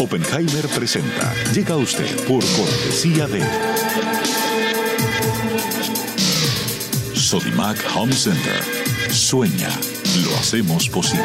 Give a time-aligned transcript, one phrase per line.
[0.00, 1.34] Oppenheimer presenta.
[1.52, 3.42] Llega a usted por cortesía de
[7.14, 8.62] Sodimac Home Center.
[9.10, 9.70] Sueña,
[10.22, 11.24] lo hacemos posible.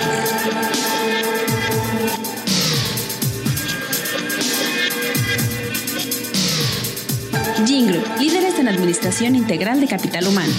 [7.66, 10.54] Jingle, líderes en administración integral de capital humano.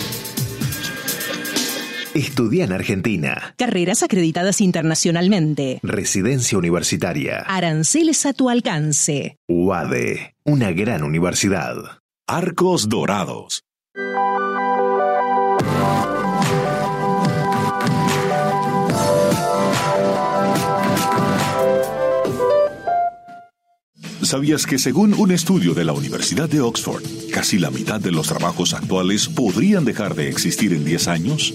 [2.14, 3.56] Estudia en Argentina.
[3.58, 5.80] Carreras acreditadas internacionalmente.
[5.82, 7.38] Residencia universitaria.
[7.40, 9.36] Aranceles a tu alcance.
[9.48, 11.74] UADE, una gran universidad.
[12.28, 13.64] Arcos Dorados.
[24.22, 27.02] ¿Sabías que según un estudio de la Universidad de Oxford,
[27.32, 31.54] casi la mitad de los trabajos actuales podrían dejar de existir en 10 años?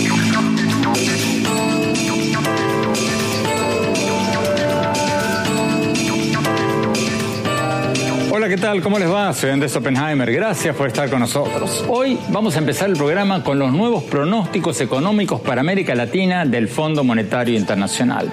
[8.51, 8.81] ¿Qué tal?
[8.81, 9.29] ¿Cómo les va?
[9.29, 10.29] Andrés Oppenheimer.
[10.29, 11.85] Gracias por estar con nosotros.
[11.87, 16.67] Hoy vamos a empezar el programa con los nuevos pronósticos económicos para América Latina del
[16.67, 18.29] Fondo Monetario Internacional.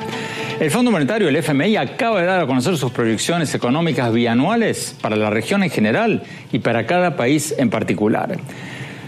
[0.59, 5.15] El Fondo Monetario, el FMI, acaba de dar a conocer sus proyecciones económicas bianuales para
[5.15, 8.41] la región en general y para cada país en particular.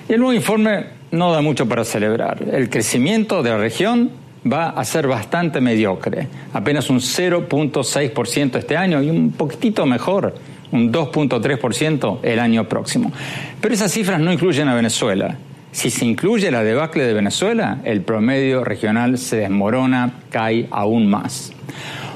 [0.08, 2.40] Y el nuevo informe no da mucho para celebrar.
[2.52, 4.12] El crecimiento de la región
[4.46, 10.34] va a ser bastante mediocre, apenas un 0.6% este año y un poquitito mejor
[10.72, 13.12] un 2.3% el año próximo.
[13.60, 15.36] Pero esas cifras no incluyen a Venezuela.
[15.72, 21.52] Si se incluye la debacle de Venezuela, el promedio regional se desmorona, cae aún más.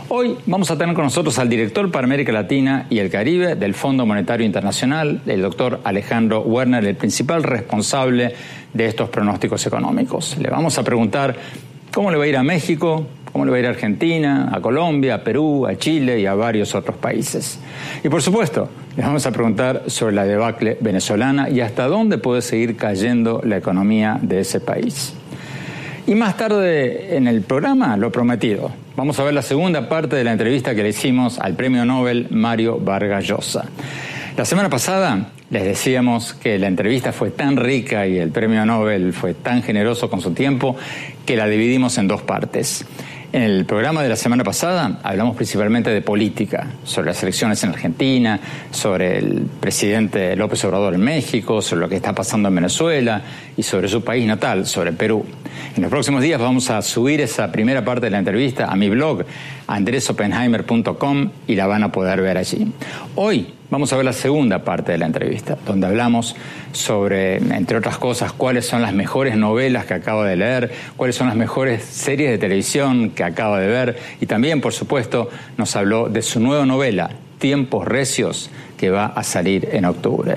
[0.09, 3.75] Hoy vamos a tener con nosotros al director para América Latina y el Caribe del
[3.75, 8.35] Fondo Monetario Internacional, el doctor Alejandro Werner, el principal responsable
[8.73, 10.37] de estos pronósticos económicos.
[10.39, 11.35] Le vamos a preguntar
[11.93, 14.61] cómo le va a ir a México, cómo le va a ir a Argentina, a
[14.61, 17.59] Colombia, a Perú, a Chile y a varios otros países.
[18.05, 22.43] Y por supuesto, les vamos a preguntar sobre la debacle venezolana y hasta dónde puede
[22.43, 25.15] seguir cayendo la economía de ese país.
[26.07, 30.23] Y más tarde en el programa, lo prometido, vamos a ver la segunda parte de
[30.23, 33.65] la entrevista que le hicimos al premio Nobel Mario Vargas Llosa.
[34.37, 39.13] La semana pasada les decíamos que la entrevista fue tan rica y el premio Nobel
[39.13, 40.77] fue tan generoso con su tiempo
[41.27, 42.85] que la dividimos en dos partes.
[43.35, 47.71] En el programa de la semana pasada hablamos principalmente de política, sobre las elecciones en
[47.71, 48.39] Argentina,
[48.71, 53.23] sobre el presidente López Obrador en México, sobre lo que está pasando en Venezuela
[53.57, 55.27] y sobre su país natal, sobre Perú.
[55.75, 58.89] En los próximos días vamos a subir esa primera parte de la entrevista a mi
[58.89, 59.25] blog,
[59.67, 62.73] andresopenheimer.com, y la van a poder ver allí.
[63.15, 66.37] Hoy vamos a ver la segunda parte de la entrevista, donde hablamos
[66.73, 71.29] sobre, entre otras cosas, cuáles son las mejores novelas que acaba de leer, cuáles son
[71.29, 76.09] las mejores series de televisión que acaba de ver, y también, por supuesto, nos habló
[76.09, 80.35] de su nueva novela, Tiempos Recios, que va a salir en octubre.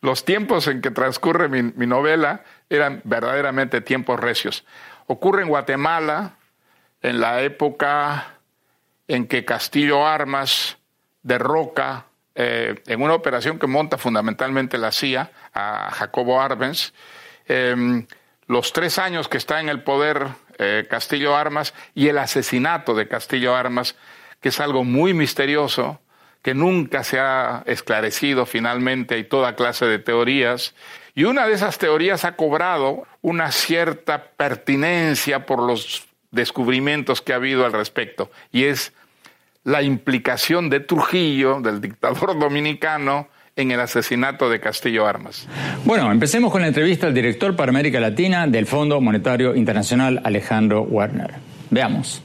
[0.00, 4.64] Los tiempos en que transcurre mi, mi novela eran verdaderamente tiempos recios.
[5.06, 6.34] Ocurre en Guatemala,
[7.02, 8.38] en la época
[9.08, 10.78] en que Castillo Armas
[11.22, 16.94] derroca eh, en una operación que monta fundamentalmente la CIA a Jacobo Arbenz,
[17.46, 18.06] em,
[18.46, 23.08] los tres años que está en el poder eh, Castillo Armas y el asesinato de
[23.08, 23.96] Castillo Armas,
[24.40, 26.00] que es algo muy misterioso,
[26.40, 30.74] que nunca se ha esclarecido finalmente, hay toda clase de teorías,
[31.14, 37.36] y una de esas teorías ha cobrado una cierta pertinencia por los descubrimientos que ha
[37.36, 38.92] habido al respecto, y es
[39.64, 45.46] la implicación de Trujillo, del dictador dominicano, en el asesinato de Castillo Armas.
[45.84, 50.82] Bueno, empecemos con la entrevista al director para América Latina del Fondo Monetario Internacional, Alejandro
[50.82, 51.34] Werner.
[51.68, 52.22] Veamos.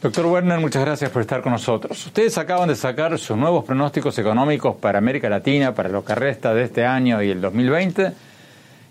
[0.00, 2.06] Doctor Werner, muchas gracias por estar con nosotros.
[2.06, 6.54] Ustedes acaban de sacar sus nuevos pronósticos económicos para América Latina, para lo que resta
[6.54, 8.12] de este año y el 2020,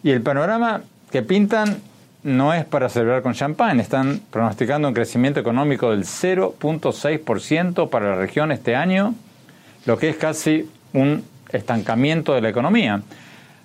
[0.05, 1.81] y el panorama que pintan
[2.21, 3.79] no es para celebrar con champán.
[3.79, 9.15] Están pronosticando un crecimiento económico del 0.6% para la región este año,
[9.87, 13.01] lo que es casi un estancamiento de la economía.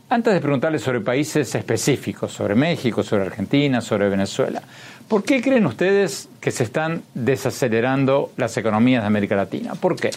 [0.08, 4.62] Antes de preguntarles sobre países específicos, sobre México, sobre Argentina, sobre Venezuela,
[5.08, 9.75] ¿por qué creen ustedes que se están desacelerando las economías de América Latina?
[9.75, 10.10] ¿Por qué?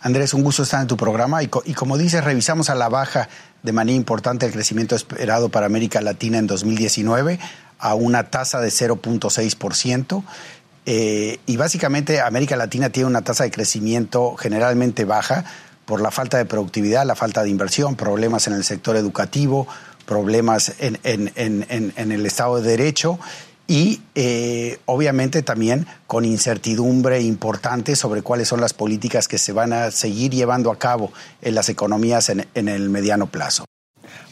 [0.00, 3.28] Andrés, un gusto estar en tu programa y, y, como dices, revisamos a la baja
[3.64, 7.40] de manera importante el crecimiento esperado para América Latina en 2019
[7.78, 10.22] a una tasa de 0.6%.
[10.86, 15.44] Eh, y básicamente América Latina tiene una tasa de crecimiento generalmente baja
[15.86, 19.66] por la falta de productividad, la falta de inversión, problemas en el sector educativo,
[20.04, 23.18] problemas en, en, en, en el Estado de Derecho
[23.66, 29.72] y eh, obviamente también con incertidumbre importante sobre cuáles son las políticas que se van
[29.72, 33.64] a seguir llevando a cabo en las economías en, en, el mediano plazo.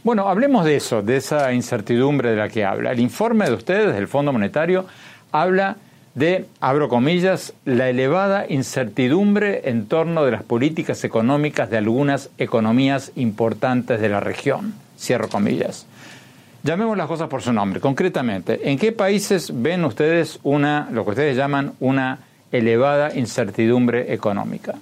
[0.05, 2.93] Bueno, hablemos de eso, de esa incertidumbre de la que habla.
[2.93, 4.87] El informe de ustedes, del Fondo Monetario,
[5.31, 5.76] habla
[6.14, 13.12] de, abro comillas, la elevada incertidumbre en torno de las políticas económicas de algunas economías
[13.17, 15.87] importantes de la región, cierro comillas.
[16.62, 17.81] Llamemos las cosas por su nombre.
[17.81, 22.20] Concretamente, ¿en qué países ven ustedes una, lo que ustedes llaman una
[22.53, 24.76] elevada incertidumbre económica?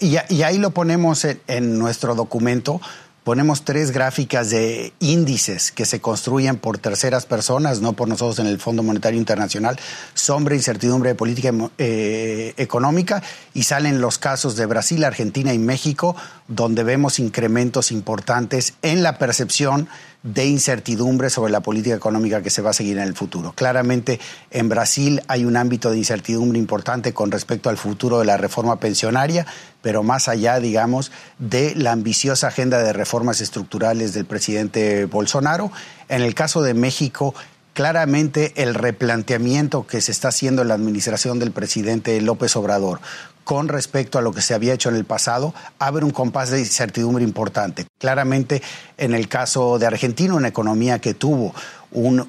[0.00, 2.80] Y, ahí lo ponemos en, nuestro documento
[3.24, 8.46] ponemos tres gráficas de índices que se construyen por terceras personas, no por nosotros en
[8.46, 9.80] el Fondo Monetario Internacional,
[10.14, 16.14] sombra, incertidumbre de política eh, económica, y salen los casos de Brasil, Argentina y México,
[16.48, 19.88] donde vemos incrementos importantes en la percepción
[20.22, 23.52] de incertidumbre sobre la política económica que se va a seguir en el futuro.
[23.52, 24.18] Claramente
[24.50, 28.80] en Brasil hay un ámbito de incertidumbre importante con respecto al futuro de la reforma
[28.80, 29.46] pensionaria,
[29.82, 35.70] pero más allá, digamos, de la ambiciosa agenda de reformas estructurales del presidente Bolsonaro.
[36.08, 37.34] En el caso de México,
[37.72, 43.00] claramente el replanteamiento que se está haciendo en la administración del presidente López Obrador
[43.46, 46.58] con respecto a lo que se había hecho en el pasado, abre un compás de
[46.58, 47.86] incertidumbre importante.
[47.96, 48.60] Claramente,
[48.98, 51.54] en el caso de Argentina, una economía que tuvo
[51.92, 52.26] un,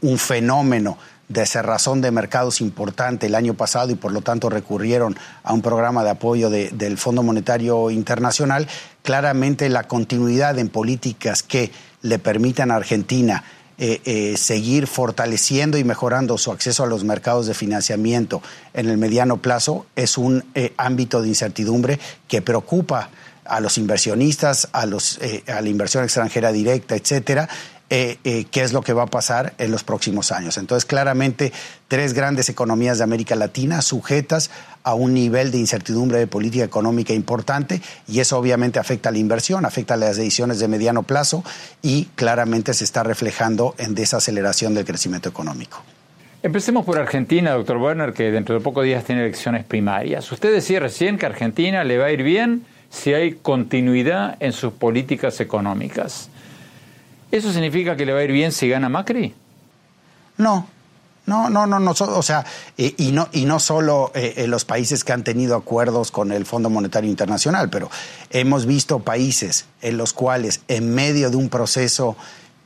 [0.00, 0.96] un, fenómeno
[1.28, 5.60] de cerrazón de mercados importante el año pasado y por lo tanto recurrieron a un
[5.60, 8.68] programa de apoyo de, del Fondo Monetario Internacional,
[9.02, 13.42] claramente la continuidad en políticas que le permitan a Argentina
[13.78, 18.40] eh, eh, seguir fortaleciendo y mejorando su acceso a los mercados de financiamiento
[18.72, 23.10] en el mediano plazo es un eh, ámbito de incertidumbre que preocupa
[23.44, 27.50] a los inversionistas, a, los, a la inversión extranjera directa, etcétera,
[27.88, 30.58] eh, eh, qué es lo que va a pasar en los próximos años.
[30.58, 31.52] Entonces, claramente,
[31.86, 34.50] tres grandes economías de América Latina sujetas
[34.82, 39.18] a un nivel de incertidumbre de política económica importante y eso obviamente afecta a la
[39.18, 41.44] inversión, afecta a las decisiones de mediano plazo
[41.80, 45.82] y claramente se está reflejando en desaceleración del crecimiento económico.
[46.42, 50.30] Empecemos por Argentina, doctor Werner, que dentro de pocos días tiene elecciones primarias.
[50.30, 54.72] Usted decía recién que Argentina le va a ir bien si hay continuidad en sus
[54.72, 56.30] políticas económicas.
[57.36, 59.34] ¿Eso significa que le va a ir bien si gana Macri?
[60.38, 60.66] No,
[61.26, 62.46] no, no, no, no, o sea,
[62.78, 66.30] eh, y, no, y no solo eh, en los países que han tenido acuerdos con
[66.30, 67.90] el Fondo Monetario Internacional, pero
[68.30, 72.16] hemos visto países en los cuales, en medio de un proceso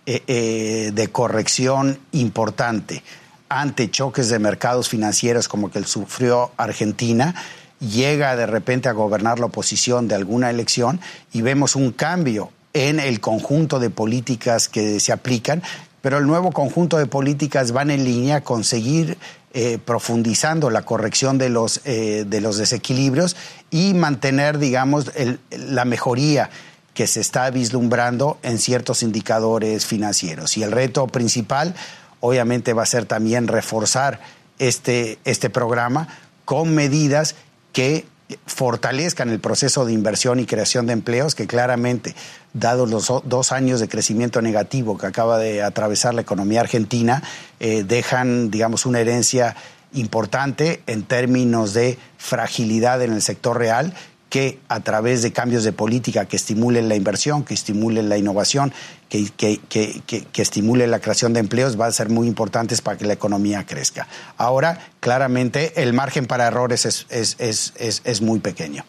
[0.07, 3.03] eh, de corrección importante,
[3.49, 7.35] ante choques de mercados financieros como que sufrió Argentina,
[7.81, 11.01] llega de repente a gobernar la oposición de alguna elección
[11.33, 15.63] y vemos un cambio en el conjunto de políticas que se aplican,
[16.03, 19.19] pero el nuevo conjunto de políticas van en línea con seguir
[19.53, 23.37] eh, profundizando la corrección de los, eh, de los desequilibrios
[23.71, 25.11] y mantener, digamos,
[25.51, 26.51] la mejoría
[26.95, 30.57] que se está vislumbrando en ciertos indicadores financieros.
[30.57, 31.75] Y el reto principal,
[32.21, 34.21] obviamente, va a ser también reforzar
[34.59, 36.09] este, este programa
[36.45, 37.35] con medidas
[37.73, 38.05] que
[38.47, 42.15] fortalezcan el proceso de inversión y creación de empleos que claramente,
[42.53, 47.23] dados los dos años de crecimiento negativo que acaba de atravesar la economía argentina,
[47.61, 49.57] eh, dejan, digamos, una herencia
[49.93, 53.95] importante en términos de fragilidad en el sector real
[54.31, 58.73] que a través de cambios de política que estimulen la inversión, que estimulen la innovación,
[59.09, 62.97] que, que, que, que, estimulen la creación de empleos, va a ser muy importantes para
[62.97, 64.07] que la economía crezca.
[64.39, 68.85] Ahora, claramente, el margen para errores es, es, es, es, es muy pequeño.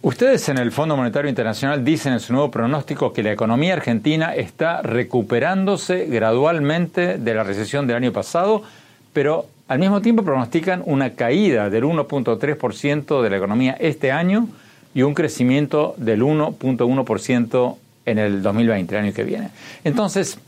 [0.00, 4.34] Ustedes en el Fondo Monetario Internacional dicen en su nuevo pronóstico que la economía argentina
[4.34, 8.62] está recuperándose gradualmente de la recesión del año pasado,
[9.12, 14.48] pero al mismo tiempo pronostican una caída del 1.3% de la economía este año
[14.94, 19.50] y un crecimiento del 1.1% en el 2020, el año que viene.
[19.84, 20.38] Entonces,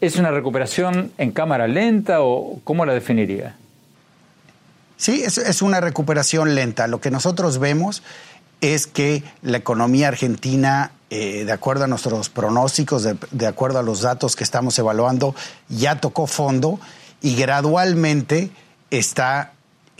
[0.00, 3.56] ¿es una recuperación en cámara lenta o cómo la definiría?
[4.96, 6.86] Sí, es, una recuperación lenta.
[6.86, 8.04] Lo que nosotros vemos
[8.60, 14.02] es que la economía argentina, eh, de acuerdo a nuestros pronósticos, de acuerdo a los
[14.02, 15.34] datos que estamos evaluando,
[15.68, 16.78] ya tocó fondo
[17.22, 18.50] y gradualmente
[18.90, 19.52] está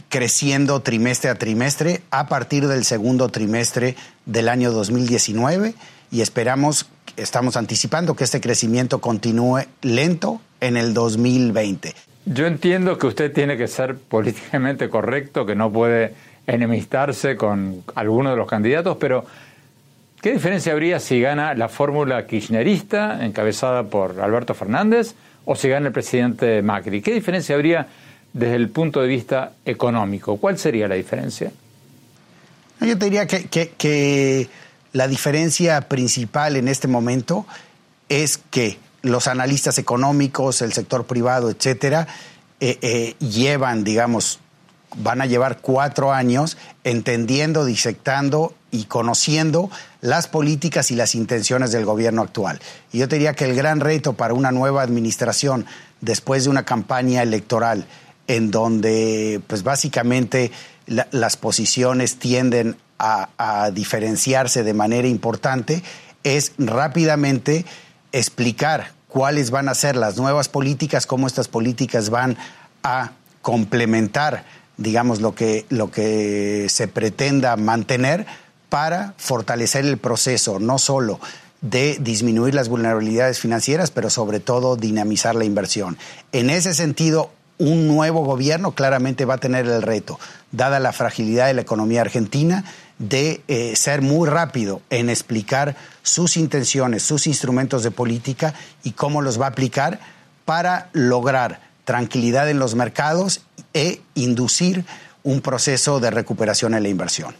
[0.08, 5.74] creciendo trimestre a trimestre a partir del segundo trimestre del año 2019
[6.10, 11.94] y esperamos, estamos anticipando que este crecimiento continúe lento en el 2020.
[12.26, 16.14] Yo entiendo que usted tiene que ser políticamente correcto, que no puede
[16.46, 19.24] enemistarse con alguno de los candidatos, pero
[20.20, 25.88] ¿qué diferencia habría si gana la fórmula kirchnerista encabezada por Alberto Fernández o si gana
[25.88, 27.02] el presidente Macri?
[27.02, 27.88] ¿Qué diferencia habría
[28.32, 30.36] desde el punto de vista económico?
[30.36, 31.50] ¿Cuál sería la diferencia?
[32.80, 34.48] Yo te diría que, que
[34.92, 37.46] la diferencia principal en este momento
[38.08, 42.06] es que los analistas económicos, el sector privado, etcétera,
[42.60, 44.38] eh, eh, llevan, digamos,
[44.96, 49.70] van a llevar cuatro años entendiendo, disectando y conociendo
[50.02, 52.60] las políticas y las intenciones del gobierno actual.
[52.92, 55.64] Y yo te diría que el gran reto para una nueva administración
[56.00, 57.86] después de una campaña electoral
[58.26, 60.50] en donde, pues básicamente,
[60.86, 65.82] las posiciones tienden a, a diferenciarse de manera importante,
[66.24, 67.64] es rápidamente
[68.10, 72.36] explicar cuáles van a ser las nuevas políticas, cómo estas políticas van
[72.82, 74.44] a complementar,
[74.76, 78.26] digamos, lo que, lo que se pretenda mantener
[78.72, 81.20] para fortalecer el proceso, no solo
[81.60, 85.98] de disminuir las vulnerabilidades financieras, pero sobre todo dinamizar la inversión.
[86.32, 90.18] En ese sentido, un nuevo gobierno claramente va a tener el reto,
[90.52, 92.64] dada la fragilidad de la economía argentina,
[92.98, 99.20] de eh, ser muy rápido en explicar sus intenciones, sus instrumentos de política y cómo
[99.20, 100.00] los va a aplicar
[100.46, 103.42] para lograr tranquilidad en los mercados
[103.74, 104.86] e inducir
[105.24, 107.34] un proceso de recuperación en la inversión.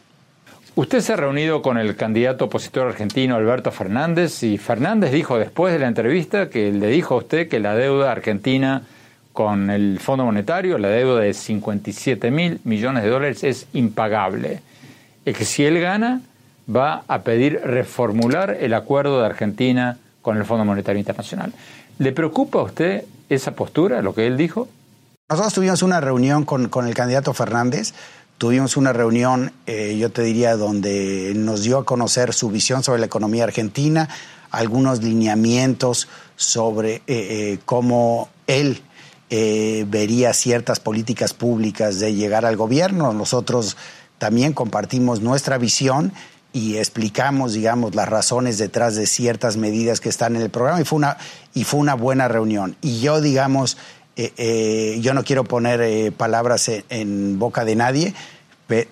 [0.75, 5.75] Usted se ha reunido con el candidato opositor argentino Alberto Fernández y Fernández dijo después
[5.75, 8.83] de la entrevista que le dijo a usted que la deuda argentina
[9.35, 14.63] con el Fondo Monetario, la deuda de 57 mil millones de dólares es impagable
[15.25, 16.23] es que si él gana,
[16.75, 21.53] va a pedir reformular el acuerdo de Argentina con el Fondo Monetario Internacional.
[21.99, 24.69] ¿Le preocupa a usted esa postura, lo que él dijo?
[25.29, 27.95] Nosotros tuvimos una reunión con, el candidato Fernández,
[28.43, 32.99] tuvimos una reunión, eh, yo te diría, donde nos dio a conocer su visión sobre
[32.99, 34.09] la economía argentina,
[34.51, 38.83] algunos lineamientos sobre eh, eh, cómo él
[39.31, 43.13] vería ciertas políticas públicas de llegar al gobierno.
[43.13, 43.77] Nosotros
[44.19, 46.13] también compartimos nuestra visión
[46.53, 50.85] y explicamos, digamos, las razones detrás de ciertas medidas que están en el programa y
[50.85, 51.17] fue una,
[51.55, 52.77] y fue una buena reunión.
[52.83, 53.79] Y yo, digamos,
[54.17, 58.15] eh, eh, yo no quiero poner eh, palabras en, boca de nadie,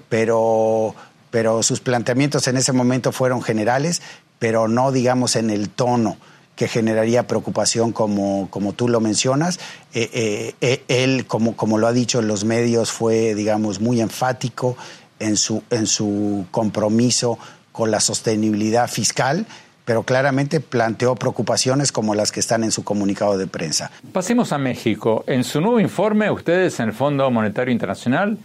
[0.08, 0.94] pero,
[1.30, 4.02] pero sus planteamientos en ese momento fueron generales,
[4.38, 6.16] pero no, digamos, en el tono
[6.56, 9.58] que generaría preocupación como, como tú lo mencionas.
[9.92, 14.76] él, como, como lo ha dicho en los medios, fue, digamos, muy enfático
[15.18, 17.38] en su, en su compromiso
[17.72, 19.46] con la sostenibilidad fiscal,
[19.90, 23.90] pero claramente planteó preocupaciones como las que están en su comunicado de prensa.
[24.12, 25.24] Pasemos a México.
[25.26, 28.38] En su nuevo informe, ustedes en el Fondo Monetario Internacional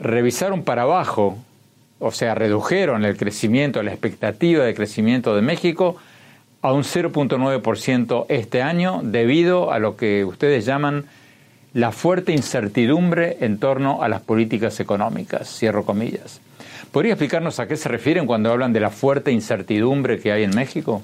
[0.00, 1.38] revisaron para abajo,
[2.00, 5.94] o sea, redujeron el crecimiento, la expectativa de crecimiento de México
[6.60, 11.04] a un 0.9% este año debido a lo que ustedes llaman
[11.72, 16.40] la fuerte incertidumbre en torno a las políticas económicas, cierro comillas.
[16.92, 20.54] ¿Podría explicarnos a qué se refieren cuando hablan de la fuerte incertidumbre que hay en
[20.54, 21.02] México?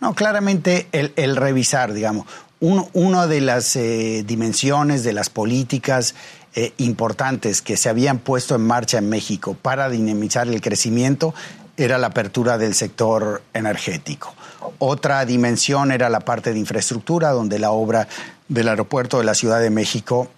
[0.00, 2.26] No, claramente el, revisar, digamos,
[2.60, 6.14] una de las eh, dimensiones de las políticas
[6.54, 11.34] eh, importantes que se habían puesto en marcha en México para dinamizar el crecimiento
[11.76, 14.34] era la apertura del sector energético.
[14.78, 18.08] Otra dimensión era la parte de infraestructura, donde la obra
[18.48, 20.28] del aeropuerto de la Ciudad de México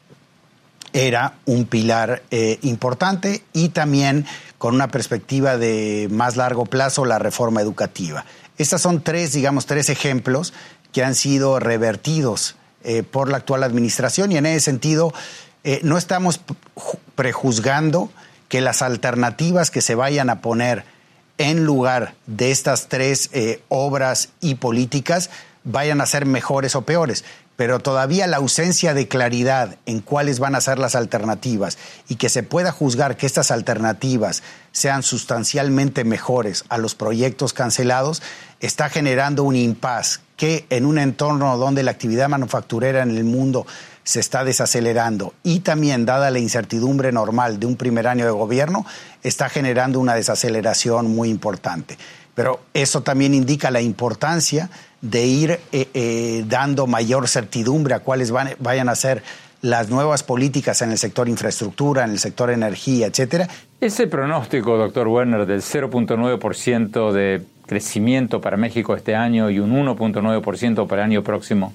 [0.92, 4.26] era un pilar eh, importante y también
[4.60, 8.26] con una perspectiva de más largo plazo la reforma educativa.
[8.58, 10.52] Estas son tres, digamos, tres ejemplos
[10.92, 15.14] que han sido revertidos eh, por la actual administración y en ese sentido
[15.64, 16.42] eh, no estamos
[17.14, 18.10] prejuzgando
[18.48, 20.84] que las alternativas que se vayan a poner
[21.38, 23.30] en lugar de estas tres
[23.68, 25.30] obras y políticas
[25.64, 27.24] vayan a ser mejores o peores
[27.60, 31.76] pero todavía la ausencia de claridad en cuáles van a ser las alternativas
[32.08, 38.22] y que se pueda juzgar que estas alternativas sean sustancialmente mejores a los proyectos cancelados,
[38.60, 43.66] está generando un impas que en un entorno donde la actividad manufacturera en el mundo
[44.04, 48.86] se está desacelerando y también dada la incertidumbre normal de un primer año de gobierno,
[49.22, 51.98] está generando una desaceleración muy importante.
[52.34, 54.70] Pero eso también indica la importancia
[55.00, 59.22] de ir eh, eh, dando mayor certidumbre a cuáles van, vayan a ser
[59.62, 63.48] las nuevas políticas en el sector infraestructura, en el sector energía, etcétera.
[63.80, 70.86] Ese pronóstico, doctor Werner, del 0.9% de crecimiento para México este año y un 1.9%
[70.86, 71.72] para el año próximo,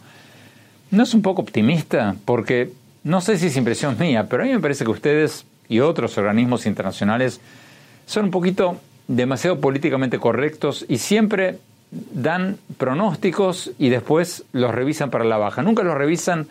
[0.92, 2.16] ¿no es un poco optimista?
[2.26, 5.80] Porque no sé si es impresión mía, pero a mí me parece que ustedes y
[5.80, 7.40] otros organismos internacionales
[8.06, 11.60] son un poquito demasiado políticamente correctos y siempre
[11.92, 15.62] dan pronósticos y después los revisan para la baja.
[15.62, 16.48] Nunca los revisan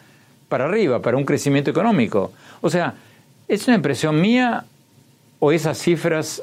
[0.48, 2.32] para arriba, para un crecimiento económico.
[2.60, 2.94] O sea,
[3.48, 4.64] ¿es una impresión mía
[5.40, 6.42] o esas cifras,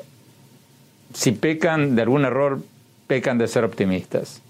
[1.13, 2.61] si pecan de algún error,
[3.07, 4.41] pecan de ser optimistas?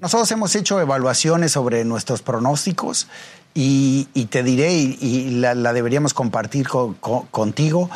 [0.00, 3.08] Nosotros hemos hecho evaluaciones sobre nuestros pronósticos
[3.52, 7.90] y, te diré, y, la, deberíamos compartir contigo,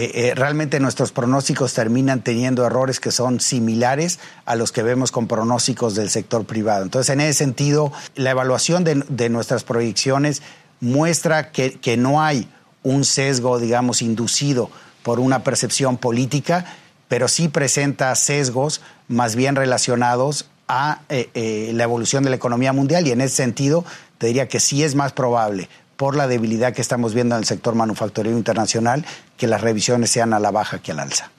[0.00, 5.10] eh, eh, realmente nuestros pronósticos terminan teniendo errores que son similares a los que vemos
[5.10, 6.84] con pronósticos del sector privado.
[6.84, 10.40] Entonces, en ese sentido, la evaluación de, nuestras proyecciones
[10.78, 12.48] muestra que, no hay
[12.84, 14.70] un sesgo, digamos, inducido
[15.02, 16.64] por una percepción política,
[17.08, 23.04] pero sí presenta sesgos más bien relacionados a eh, la evolución de la economía mundial
[23.08, 23.84] y en ese sentido
[24.18, 27.44] te diría que sí es más probable por la debilidad que estamos viendo en el
[27.44, 29.04] sector manufacturero internacional
[29.38, 31.30] que las revisiones sean a la baja que al alza.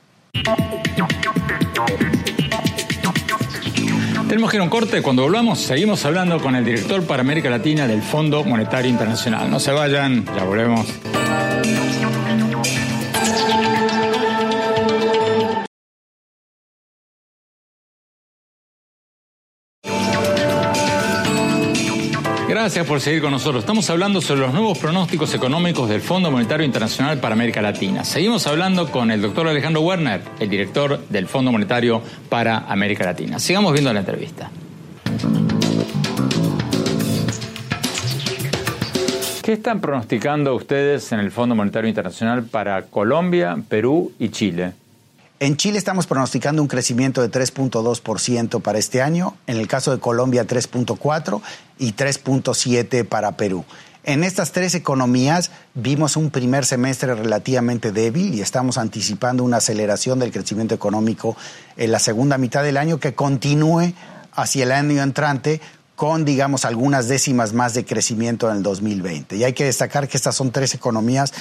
[4.27, 5.01] Tenemos que ir a un corte.
[5.01, 9.49] Cuando volvamos, seguimos hablando con el director para América Latina del Fondo Monetario Internacional.
[9.49, 10.87] No se vayan, ya volvemos.
[22.61, 23.63] Gracias por seguir con nosotros.
[23.63, 28.03] Estamos hablando sobre los nuevos pronósticos económicos del Fondo Monetario Internacional para América Latina.
[28.03, 33.39] Seguimos hablando con el doctor Alejandro Werner, el director del Fondo Monetario para América Latina.
[33.39, 34.51] Sigamos viendo la entrevista.
[39.41, 44.73] ¿Qué están pronosticando ustedes en el Fondo Monetario Internacional para Colombia, Perú y Chile?
[45.41, 49.99] En Chile estamos pronosticando un crecimiento de 3.2% para este año, en el caso de
[49.99, 51.41] Colombia 3.4%
[51.77, 53.63] y 3.7% para Perú.
[54.03, 60.19] En estas tres economías vimos un primer semestre relativamente débil y estamos anticipando una aceleración
[60.19, 61.37] del crecimiento económico
[61.77, 63.93] en la segunda mitad del año que continúe
[64.33, 65.61] hacia el año entrante
[65.95, 69.37] con, digamos, algunas décimas más de crecimiento en el 2020.
[69.37, 71.33] Y hay que destacar que estas son tres economías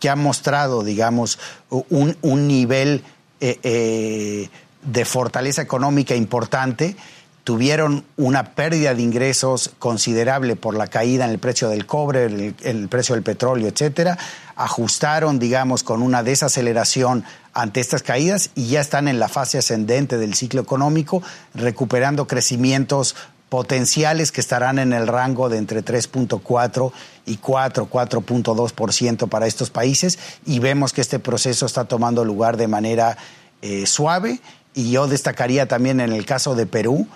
[0.00, 1.38] que han mostrado, digamos,
[1.70, 3.02] un, nivel
[3.40, 4.48] eh, eh,
[4.82, 6.96] de fortaleza económica importante,
[7.44, 12.54] tuvieron una pérdida de ingresos considerable por la caída en el precio del cobre, el,
[12.62, 14.18] el, precio del petróleo, etcétera,
[14.56, 20.18] ajustaron, digamos, con una desaceleración ante estas caídas y ya están en la fase ascendente
[20.18, 21.22] del ciclo económico,
[21.54, 23.14] recuperando crecimientos
[23.48, 26.92] potenciales que estarán en el rango de entre 3.4
[27.26, 32.68] y 4, 4.2% para estos países y vemos que este proceso está tomando lugar de
[32.68, 33.16] manera
[33.62, 34.40] eh, suave
[34.74, 37.06] y yo destacaría también en el caso de Perú,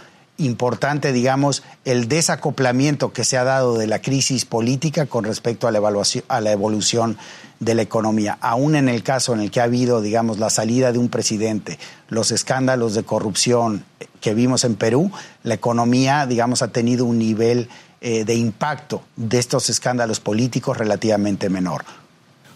[0.40, 5.70] importante, digamos, el desacoplamiento que se ha dado de la crisis política con respecto a
[5.70, 7.16] la, evaluación, a la evolución
[7.60, 8.38] de la economía.
[8.40, 11.78] Aún en el caso en el que ha habido, digamos, la salida de un presidente,
[12.08, 13.84] los escándalos de corrupción
[14.20, 15.10] que vimos en Perú,
[15.42, 17.68] la economía, digamos, ha tenido un nivel
[18.00, 21.84] eh, de impacto de estos escándalos políticos relativamente menor.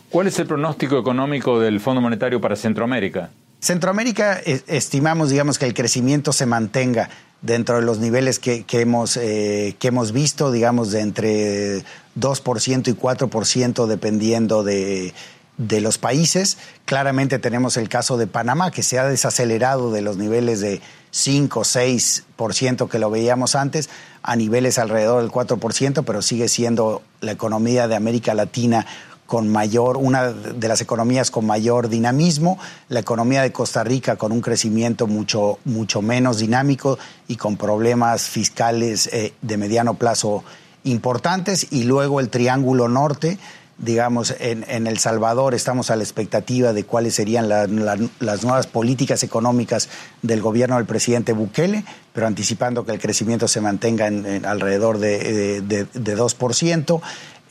[0.08, 3.30] ¿Cuál es el pronóstico económico del Fondo Monetario para Centroamérica?
[3.60, 7.10] Centroamérica eh, estimamos, digamos, que el crecimiento se mantenga
[7.44, 11.84] dentro de los niveles que, hemos, eh, que hemos visto, digamos, de entre
[12.18, 15.12] 2% y 4% dependiendo de,
[15.58, 16.56] de los países.
[16.86, 20.80] Claramente tenemos el caso de Panamá, que se ha desacelerado de los niveles de
[21.10, 23.90] 5 o 6% que lo veíamos antes
[24.22, 28.86] a niveles alrededor del 4%, pero sigue siendo la economía de América Latina
[29.26, 32.58] con mayor, una de las economías con mayor dinamismo,
[32.88, 38.22] la economía de Costa Rica con un crecimiento mucho, mucho menos dinámico y con problemas
[38.22, 40.44] fiscales eh, de mediano plazo
[40.84, 43.38] importantes, y luego el Triángulo Norte,
[43.78, 49.88] digamos, en, El Salvador estamos a la expectativa de cuáles serían las nuevas políticas económicas
[50.22, 55.62] del gobierno del presidente Bukele, pero anticipando que el crecimiento se mantenga en, alrededor de,
[55.62, 57.00] de, de 2%.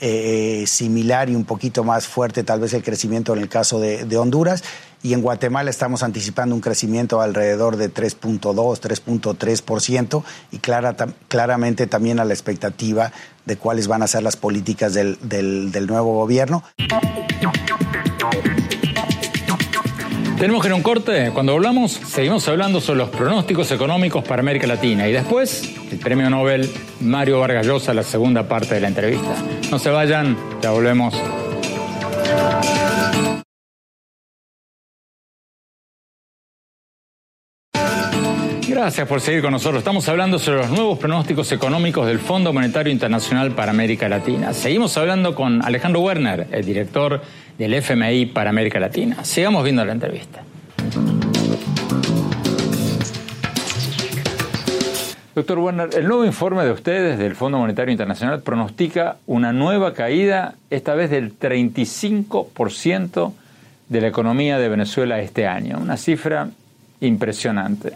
[0.06, 4.18] Eh, similar y un poquito más fuerte tal vez el crecimiento en el caso de,
[4.18, 4.62] Honduras.
[5.02, 8.42] Y en Guatemala estamos anticipando un crecimiento alrededor de 3.2,
[8.82, 10.98] 3.3% y clara,
[11.30, 13.14] claramente también a la expectativa
[13.46, 16.66] de cuáles van a ser las políticas del, del nuevo gobierno.
[20.38, 21.32] Tenemos que ir a un corte.
[21.34, 25.08] Cuando volvamos, seguimos hablando sobre los pronósticos económicos para América Latina.
[25.08, 29.36] Y después, Premio Nobel Mario Vargas Llosa, la segunda parte de la entrevista.
[29.72, 31.14] No se vayan, ya volvemos.
[38.68, 39.80] Gracias por seguir con nosotros.
[39.80, 44.52] Estamos hablando sobre los nuevos pronósticos económicos del Fondo Monetario Internacional para América Latina.
[44.52, 47.22] Seguimos hablando con Alejandro Werner, el director
[47.58, 49.24] del FMI para América Latina.
[49.24, 50.44] Sigamos viendo la entrevista.
[55.36, 60.54] Doctor Werner, el nuevo informe de ustedes del Fondo Monetario Internacional pronostica una nueva caída,
[60.70, 63.34] esta vez del 35%
[63.90, 66.50] de la economía de Venezuela este año, una cifra
[67.02, 67.94] impresionante.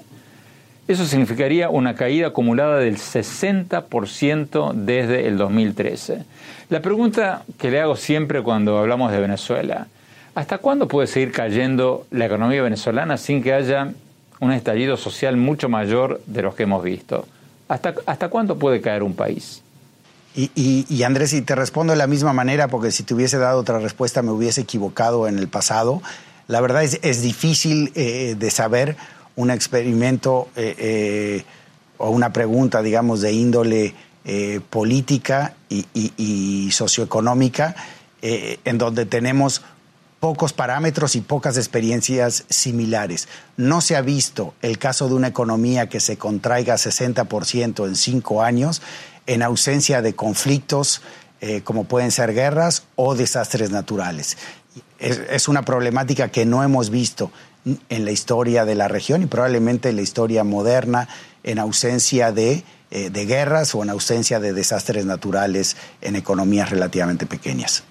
[0.88, 6.26] Eso significaría una caída acumulada del 60% desde el 2013.
[6.70, 9.86] La pregunta que le hago siempre cuando hablamos de Venezuela,
[10.34, 13.92] ¿hasta cuándo puede seguir cayendo la economía venezolana sin que haya
[14.40, 17.28] un estallido social mucho mayor de los que hemos visto?
[17.68, 19.62] ¿Hasta, hasta cuándo puede caer un país?
[20.38, 23.80] Y, Andrés, y te respondo de la misma manera, porque si te hubiese dado otra
[23.80, 26.04] respuesta me hubiese equivocado en el pasado.
[26.48, 28.98] La verdad es, es difícil eh, de saber
[29.36, 31.44] un experimento eh, eh,
[31.98, 33.96] o una pregunta, digamos, de índole
[34.70, 37.76] política y, socioeconómica,
[38.22, 39.62] en donde tenemos
[40.20, 43.28] pocos parámetros y pocas experiencias similares.
[43.56, 48.42] No se ha visto el caso de una economía que se contraiga 60% en cinco
[48.42, 48.82] años
[49.28, 51.02] en ausencia de conflictos
[51.64, 54.38] como pueden ser guerras o desastres naturales.
[54.98, 57.32] es, una problemática que no hemos visto
[57.90, 61.08] en la historia de la región y probablemente en la historia moderna
[61.44, 67.26] en ausencia de, eh, de guerras o en ausencia de desastres naturales en economías relativamente
[67.26, 67.84] pequeñas.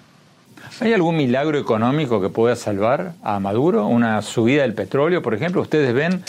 [0.79, 3.87] ¿Hay algún milagro económico que pueda salvar a Maduro?
[3.87, 5.61] ¿Una subida del petróleo, por ejemplo?
[5.61, 6.23] ¿Ustedes ven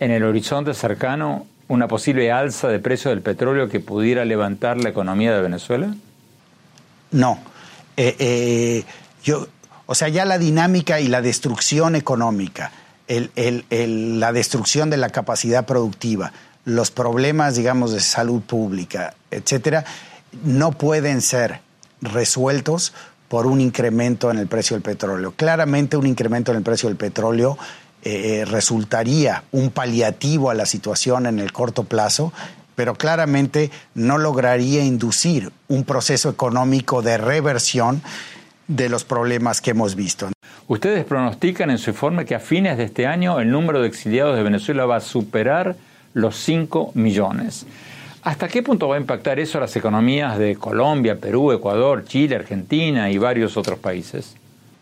[0.00, 4.88] en el horizonte cercano una posible alza de precio del petróleo que pudiera levantar la
[4.88, 5.94] economía de Venezuela?
[7.12, 7.38] No.
[7.96, 8.84] Eh, eh,
[9.22, 9.46] yo,
[9.86, 12.72] o sea, ya la dinámica y la destrucción económica,
[13.08, 16.32] la destrucción de la capacidad productiva,
[16.64, 19.84] los problemas, digamos, de salud pública, etcétera,
[20.42, 21.60] no pueden ser
[22.02, 22.92] resueltos
[23.28, 25.34] por un incremento en el precio del petróleo.
[25.36, 27.58] Claramente un incremento en el precio del petróleo
[28.02, 32.32] eh, resultaría un paliativo a la situación en el corto plazo,
[32.76, 38.02] pero claramente no lograría inducir un proceso económico de reversión
[38.68, 40.28] de los problemas que hemos visto.
[40.68, 44.36] Ustedes pronostican en su informe que a fines de este año el número de exiliados
[44.36, 45.76] de Venezuela va a superar
[46.12, 47.66] los 5 millones.
[48.26, 52.34] ¿Hasta qué punto va a impactar eso a las economías de Colombia, Perú, Ecuador, Chile,
[52.34, 54.34] Argentina y varios otros países?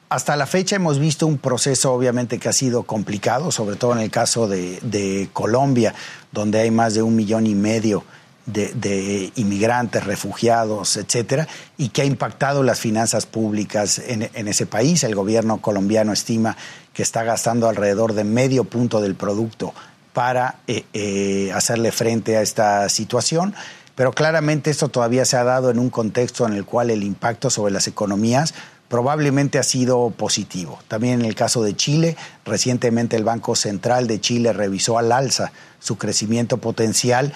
[0.09, 3.99] Hasta la fecha hemos visto un proceso obviamente que ha sido complicado, sobre todo en
[3.99, 5.95] el caso de, de Colombia,
[6.33, 8.03] donde hay más de un millón y medio
[8.47, 15.03] de, inmigrantes, refugiados, etcétera, y que ha impactado las finanzas públicas en, ese país.
[15.05, 16.57] El gobierno colombiano estima
[16.93, 19.75] que está gastando alrededor de medio punto del producto
[20.15, 23.55] para eh, eh, hacerle frente a esta situación.
[23.95, 27.51] Pero claramente esto todavía se ha dado en un contexto en el cual el impacto
[27.51, 28.55] sobre las economías
[28.89, 30.79] probablemente ha sido positivo.
[30.89, 35.53] También en el caso de Chile, recientemente el Banco Central de Chile revisó al alza
[35.81, 37.33] su crecimiento potencial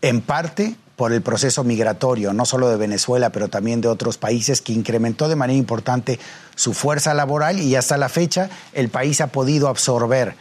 [0.00, 4.62] en parte por el proceso migratorio, no solo de Venezuela, pero también de otros países,
[4.62, 6.18] que incrementó de manera importante
[6.54, 10.36] su fuerza laboral y hasta la fecha el país ha podido absorber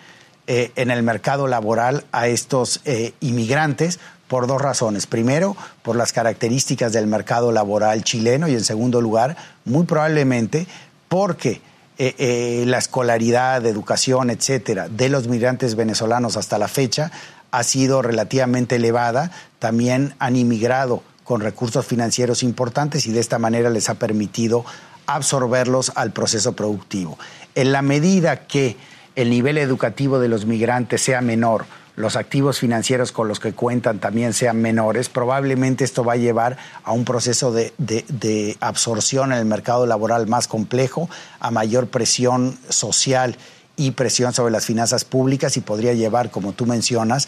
[0.48, 5.08] eh, en el mercado laboral a estos eh, inmigrantes por dos razones.
[5.08, 10.68] Primero, por las características del mercado laboral chileno y en segundo lugar, muy probablemente
[11.08, 11.62] porque
[11.98, 17.12] eh, la escolaridad, educación, etcétera, de los migrantes venezolanos hasta la fecha
[17.52, 23.70] ha sido relativamente elevada, también han inmigrado con recursos financieros importantes y de esta manera
[23.70, 24.64] les ha permitido
[25.08, 27.18] absorberlos al proceso productivo.
[27.56, 28.78] En la medida que
[29.16, 34.00] el nivel educativo de los migrantes sea menor, los activos financieros con los que cuentan
[34.00, 39.46] también sean menores, probablemente esto va a llevar a un proceso de, absorción en el
[39.46, 43.38] mercado laboral más complejo, a mayor presión social
[43.78, 47.28] y presión sobre las finanzas públicas y podría llevar, como tú mencionas,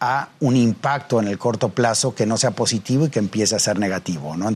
[0.00, 3.58] a un impacto en el corto plazo que no sea positivo y que empiece a
[3.58, 4.36] ser negativo.
[4.36, 4.52] ¿no?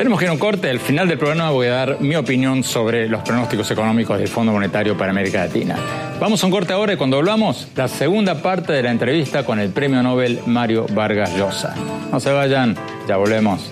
[0.00, 0.70] Tenemos que ir a un corte.
[0.70, 4.50] Al final del programa voy a dar mi opinión sobre los pronósticos económicos del Fondo
[4.50, 5.76] Monetario para América Latina.
[6.18, 9.60] Vamos a un corte ahora y cuando hablamos, la segunda parte de la entrevista con
[9.60, 11.74] el premio Nobel Mario Vargas Llosa.
[12.10, 13.70] No se vayan, ya volvemos.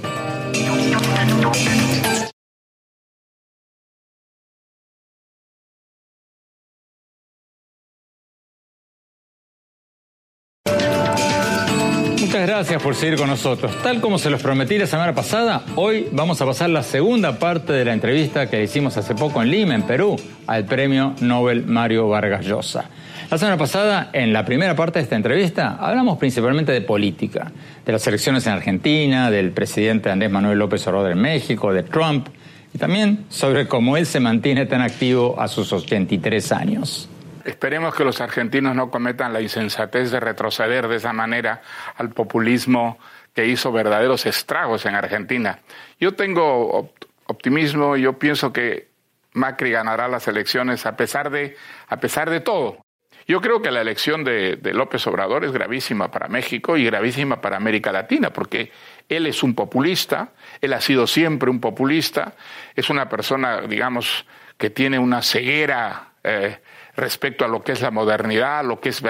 [12.38, 13.82] Muchas gracias por seguir con nosotros.
[13.82, 17.72] Tal como se los prometí la semana pasada, hoy vamos a pasar la segunda parte
[17.72, 20.14] de la entrevista que hicimos hace poco en Lima, en Perú,
[20.46, 22.90] al premio Nobel Mario Vargas Llosa.
[23.28, 27.50] La semana pasada, en la primera parte de esta entrevista, hablamos principalmente de política,
[27.84, 32.28] de las elecciones en Argentina, del presidente Andrés Manuel López Obrador en México, de Trump,
[32.72, 37.08] y también sobre cómo él se mantiene tan activo a sus 83 años.
[37.48, 41.62] Esperemos que los argentinos no cometan la insensatez de retroceder de esa manera
[41.96, 42.98] al populismo
[43.34, 45.60] que hizo verdaderos estragos en Argentina.
[45.98, 46.92] Yo tengo
[47.24, 48.88] optimismo yo pienso que
[49.32, 51.56] Macri ganará las elecciones a pesar de,
[51.86, 52.84] a pesar de todo.
[53.26, 57.40] Yo creo que la elección de, de, López Obrador es gravísima para México y gravísima
[57.40, 58.72] para América Latina, porque
[59.08, 62.34] él es un populista, él ha sido siempre un populista,
[62.74, 64.26] es una persona, digamos,
[64.58, 66.58] que tiene una ceguera eh,
[66.98, 69.02] respecto a lo que es la modernidad, lo que es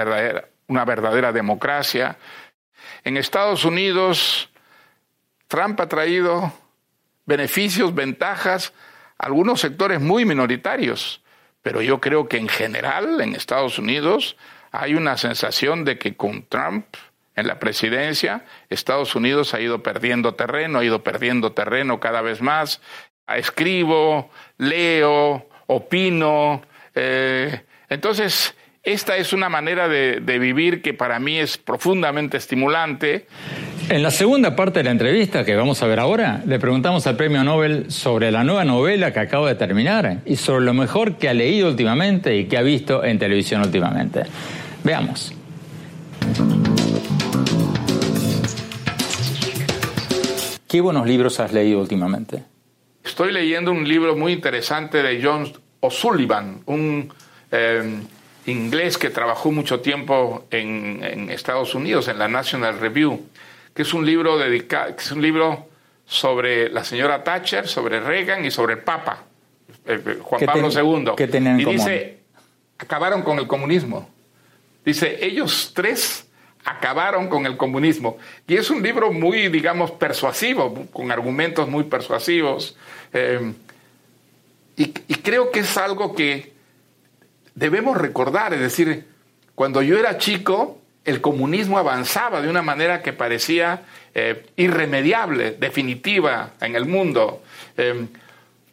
[0.67, 2.17] una verdadera democracia.
[3.03, 4.49] En Estados Unidos,
[5.47, 6.53] Trump ha traído
[7.25, 8.73] beneficios, ventajas
[9.17, 11.21] a algunos sectores muy minoritarios,
[11.61, 14.37] pero yo creo que en general en Estados Unidos
[14.71, 16.85] hay una sensación de que con Trump
[17.35, 22.41] en la presidencia, Estados Unidos ha ido perdiendo terreno, ha ido perdiendo terreno cada vez
[22.41, 22.81] más.
[23.27, 26.61] Escribo, leo, opino,
[26.95, 33.27] eh, entonces, esta es una manera de, vivir que para mí es profundamente estimulante.
[33.89, 37.17] En la segunda parte de la entrevista que vamos a ver ahora, le preguntamos al
[37.17, 41.27] Premio Nobel sobre la nueva novela que acaba de terminar y sobre lo mejor que
[41.27, 44.23] ha leído últimamente y que ha visto en televisión últimamente.
[44.83, 45.33] Veamos.
[50.67, 52.43] ¿Qué buenos libros has leído últimamente?
[53.03, 57.11] Estoy leyendo un libro muy interesante de John O'Sullivan, un
[57.51, 58.01] eh,
[58.45, 63.27] inglés que trabajó mucho tiempo en, Estados Unidos, en la National Review,
[63.73, 65.67] que es un libro dedicado, que es un libro
[66.05, 69.23] sobre la señora Thatcher, sobre Reagan y sobre el Papa,
[69.85, 71.13] eh, eh, Juan Pablo II.
[71.17, 72.19] y dice,
[72.77, 74.09] acabaron con el comunismo.
[74.83, 76.27] Dice, ellos tres
[76.65, 78.17] acabaron con el comunismo.
[78.47, 82.75] Y es un libro muy, digamos, persuasivo, con argumentos muy persuasivos.
[84.75, 86.58] y, creo que es algo que
[87.59, 89.05] debemos recordar, es decir,
[89.53, 93.81] cuando yo era chico, el comunismo avanzaba de una manera que parecía
[94.15, 97.43] eh, irremediable, definitiva en el mundo.
[97.75, 98.07] Em,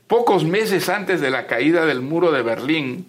[0.07, 3.09] pocos meses antes de la caída del muro de Berlín,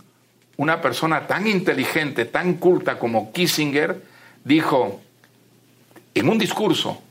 [0.57, 4.01] una persona tan inteligente, tan culta como Kissinger,
[4.43, 4.99] dijo
[6.15, 7.03] en un discurso,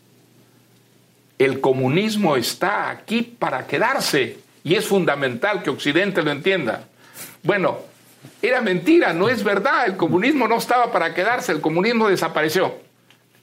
[1.38, 6.88] el comunismo está aquí para quedarse y es fundamental que Occidente lo entienda.
[7.44, 7.78] Bueno,
[8.42, 9.86] era mentira, no es verdad.
[9.86, 12.74] El comunismo no estaba para quedarse, el comunismo desapareció.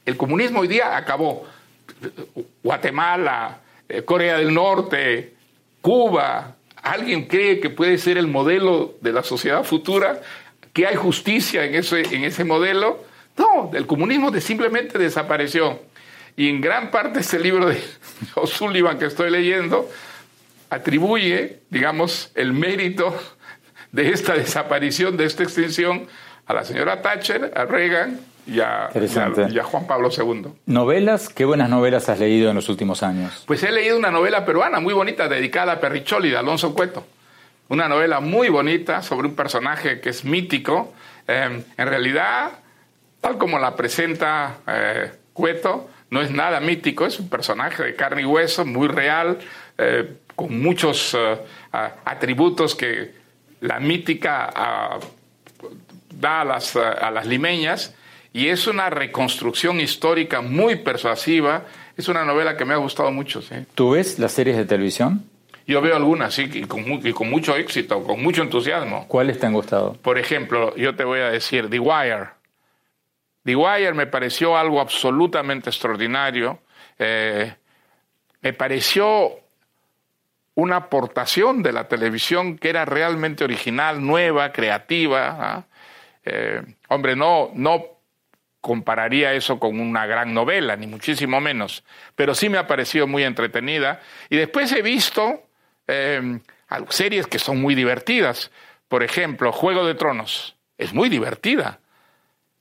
[0.05, 1.45] El comunismo hoy día acabó.
[2.61, 5.33] Guatemala, eh, Corea del Norte,
[5.81, 6.55] Cuba.
[6.81, 10.21] ¿Alguien cree que puede ser el modelo de la sociedad futura?
[10.73, 13.03] ¿Que hay justicia en ese, en ese modelo?
[13.37, 15.79] No, el comunismo simplemente desapareció.
[16.35, 17.81] Y en gran parte este libro de
[18.35, 19.89] O'Sullivan que estoy leyendo
[20.69, 23.15] atribuye, digamos, el mérito
[23.93, 26.07] de esta desaparición, de esta extinción,
[26.45, 28.89] a la señora Thatcher, a Reagan y a,
[29.63, 30.47] Juan Pablo II.
[30.65, 31.29] ¿Novelas?
[31.29, 33.45] ¿Qué buenas novelas has leído en los últimos años?
[33.47, 37.05] Pues he leído una novela peruana muy bonita dedicada a Perricholi de Alonso Cueto.
[37.69, 40.93] Una novela muy bonita sobre un personaje que es mítico.
[41.25, 42.51] Eh, en realidad,
[43.21, 48.23] tal como la presenta eh, Cueto, no es nada mítico, es un personaje de carne
[48.23, 49.39] y hueso, muy real,
[49.77, 51.17] eh, con muchos
[52.05, 53.22] atributos que
[53.63, 54.99] la mítica ah,
[56.09, 57.95] da a las, a las limeñas
[58.33, 61.63] y es una reconstrucción histórica muy persuasiva.
[61.95, 63.41] Es una novela que me ha gustado mucho.
[63.41, 63.55] ¿sí?
[63.73, 65.23] ¿Tú ves las series de televisión?
[65.65, 69.07] Yo veo algunas, sí, y con, y con mucho éxito, con mucho entusiasmo.
[69.07, 69.93] ¿Cuáles te han gustado?
[70.01, 72.31] Por ejemplo, yo te voy a decir The Wire.
[73.43, 76.59] The Wire me pareció algo absolutamente extraordinario.
[76.99, 77.53] Eh,
[78.41, 79.42] me pareció
[80.55, 85.37] una aportación de la televisión que era realmente original, nueva, creativa.
[85.39, 85.65] ¿ah?
[86.25, 87.93] Eh, hombre, no, no
[88.61, 91.83] compararía eso con una gran novela, ni muchísimo menos,
[92.15, 93.99] pero sí me ha parecido muy entretenida.
[94.29, 95.43] Y después he visto
[95.87, 96.39] eh,
[96.89, 98.51] series que son muy divertidas.
[98.87, 100.55] Por ejemplo, Juego de Tronos.
[100.77, 101.79] Es muy divertida.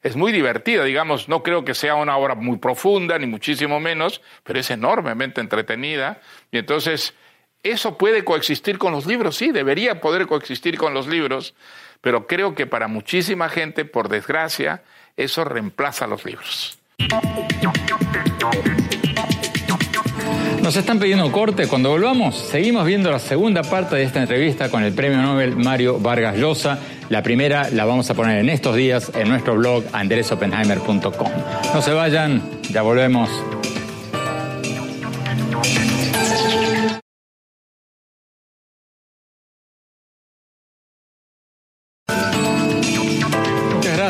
[0.02, 4.20] Es muy divertida, digamos, no creo que sea una obra muy profunda, ni muchísimo menos,
[4.42, 6.20] pero es enormemente entretenida.
[6.50, 7.14] Y entonces
[7.62, 11.54] eso puede coexistir con los libros, sí, debería poder coexistir con los libros,
[12.00, 14.82] pero creo que para muchísima gente, por desgracia,
[15.16, 16.78] eso reemplaza los libros.
[20.62, 21.66] Nos están pidiendo corte.
[21.66, 25.98] Cuando volvamos, seguimos viendo la segunda parte de esta entrevista con el premio Nobel Mario
[25.98, 26.78] Vargas Llosa.
[27.08, 31.30] La primera la vamos a poner en estos días en nuestro blog andresopenheimer.com.
[31.74, 33.28] No se vayan, ya volvemos.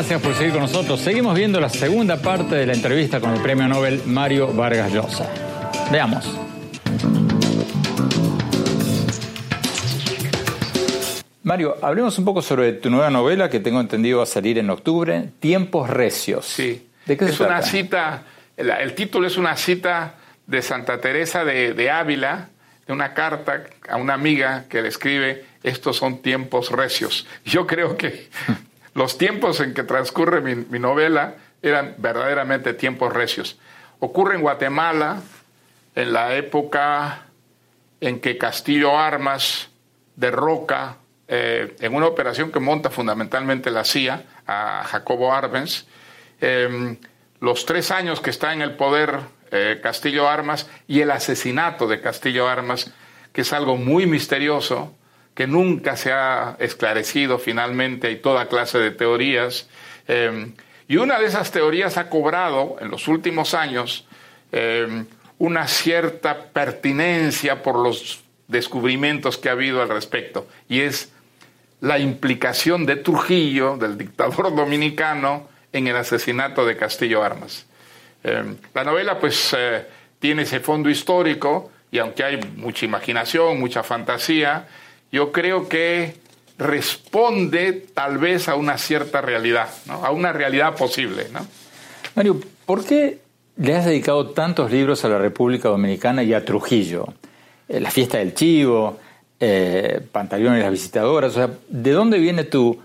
[0.03, 0.99] Gracias por seguir con nosotros.
[0.99, 5.29] Seguimos viendo la segunda parte de la entrevista con el premio Nobel Mario Vargas Llosa.
[5.93, 6.25] Veamos.
[11.43, 14.69] Mario, hablemos un poco sobre tu nueva novela que tengo entendido va a salir en
[14.71, 16.47] octubre, Tiempos Recios.
[16.47, 16.85] Sí.
[17.05, 17.67] ¿De qué se es una trata?
[17.67, 18.23] cita,
[18.57, 20.15] el, el título es una cita
[20.47, 22.49] de Santa Teresa de, de Ávila,
[22.85, 27.25] de una carta a una amiga que le escribe, estos son tiempos recios.
[27.45, 28.27] Yo creo que
[28.93, 33.57] los tiempos en que transcurre mi, novela eran verdaderamente tiempos recios.
[33.99, 35.21] Ocurre en Guatemala,
[35.95, 37.23] en la época
[38.01, 39.69] en que Castillo Armas
[40.15, 45.85] derroca eh, en una operación que monta fundamentalmente la CIA a Jacobo Arbenz.
[46.41, 46.97] Eh,
[47.39, 49.19] los tres años que está en el poder
[49.51, 52.91] eh, Castillo Armas y el asesinato de Castillo Armas,
[53.31, 54.95] que es algo muy misterioso,
[55.33, 59.67] que nunca se ha esclarecido finalmente, hay toda clase de teorías.
[60.07, 60.51] Eh,
[60.87, 64.05] y una de esas teorías ha cobrado en los últimos años
[64.51, 65.05] eh,
[65.39, 71.11] una cierta pertinencia por los descubrimientos que ha habido al respecto, y es
[71.81, 77.65] la implicación de Trujillo, del dictador dominicano, en el asesinato de Castillo Armas.
[78.23, 79.85] Eh, la novela pues eh,
[80.19, 84.67] tiene ese fondo histórico y aunque hay mucha imaginación, mucha fantasía,
[85.13, 86.15] yo creo que
[86.57, 90.03] responde tal vez a una cierta realidad, ¿no?
[90.03, 91.27] a una realidad posible.
[91.31, 91.45] ¿no?
[92.15, 93.19] Mario, ¿por qué
[93.57, 97.13] le has dedicado tantos libros a la República Dominicana y a Trujillo?
[97.69, 98.99] Eh, la fiesta del chivo,
[99.39, 102.81] eh, Pantaleón y las visitadoras, o sea, ¿de dónde viene tu,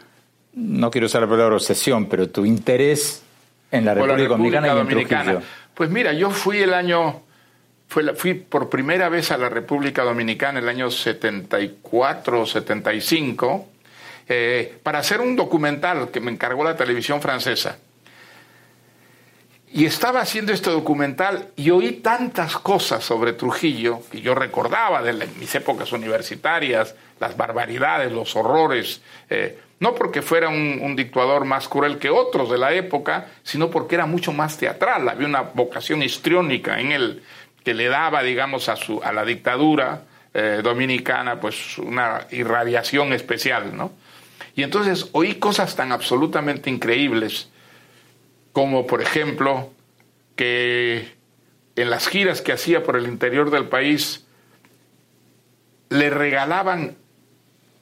[0.52, 3.22] no quiero usar la palabra obsesión, pero tu interés
[3.70, 5.24] en la República, la República Dominicana, y en Dominicana.
[5.24, 5.46] Trujillo?
[5.72, 7.22] Pues mira, yo fui el año,
[7.88, 13.68] fui por primera vez a la República Dominicana el año 74 o 75
[14.29, 17.79] eh, para hacer un documental que me encargó la televisión francesa.
[19.70, 25.27] Y estaba haciendo este documental y oí tantas cosas sobre Trujillo que yo recordaba de
[25.38, 31.68] mis épocas universitarias, las barbaridades, los horrores, eh, no porque fuera un, un dictador más
[31.68, 36.03] cruel que otros de la época, sino porque era mucho más teatral, había una vocación
[36.03, 37.22] histriónica en él
[37.68, 43.76] que le daba, digamos, a, su, a la dictadura eh, dominicana pues una irradiación especial,
[43.76, 43.92] ¿no?
[44.57, 47.50] Y entonces oí cosas tan absolutamente increíbles
[48.54, 49.70] como por ejemplo
[50.35, 51.12] que
[51.76, 54.24] en las giras que hacía por el interior del país
[55.90, 56.96] le regalaban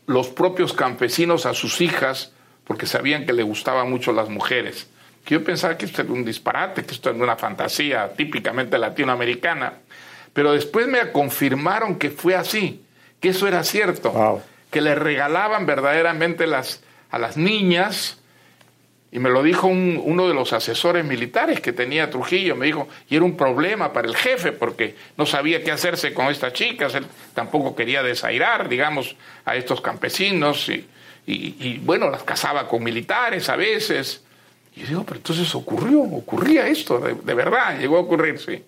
[0.07, 2.33] los propios campesinos a sus hijas
[2.65, 4.91] porque sabían que le gustaban mucho las mujeres.
[5.27, 9.73] Que yo pensaba que esto era un disparate, que esto era una fantasía típicamente latinoamericana,
[10.33, 12.85] pero después me confirmaron que fue así,
[13.19, 14.41] que eso era cierto, Wow.
[14.71, 18.21] que le regalaban verdaderamente las, a las niñas
[19.11, 22.87] y me lo dijo un- uno de los asesores militares que tenía Trujillo, me dijo,
[23.09, 26.95] y era un problema para el jefe porque no sabía qué hacerse con estas chicas,
[26.95, 30.87] él tampoco quería desairar, digamos, a estos campesinos, y,
[31.27, 34.23] y- y, bueno, las casaba con militares a veces.
[34.77, 38.63] Y yo digo, pero entonces ocurrió, ocurría esto, de, verdad, llegó a ocurrir, sí.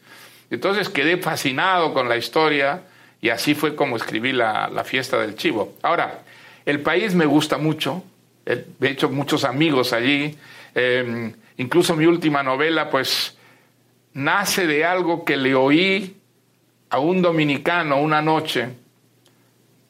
[0.51, 2.83] Entonces quedé fascinado con la historia
[3.21, 5.75] y así fue como escribí la, la fiesta del chivo.
[5.83, 6.23] Ahora,
[6.65, 8.03] el país me gusta mucho,
[8.47, 10.37] he he hecho muchos amigos allí,
[10.75, 13.37] eh, incluso mi última novela pues
[14.15, 16.17] nace de algo que le oí
[16.91, 18.71] a un dominicano una noche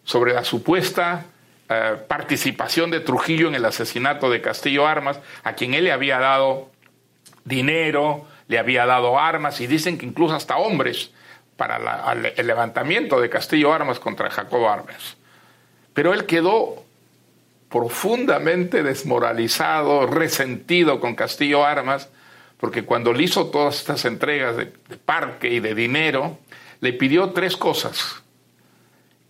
[0.04, 1.26] sobre la supuesta
[1.70, 6.18] eh, participación de Trujillo en el asesinato de Castillo Armas, a quien él le había
[6.18, 6.70] dado
[7.44, 11.11] dinero, le había dado armas y dicen que incluso hasta hombres
[11.59, 15.16] para el levantamiento de Castillo Armas contra Jacobo Armas.
[15.92, 16.85] Pero él quedó
[17.69, 22.08] profundamente desmoralizado, resentido con Castillo Armas,
[22.58, 26.38] porque cuando le hizo todas estas entregas de, de parque y de dinero,
[26.81, 28.23] le pidió tres cosas.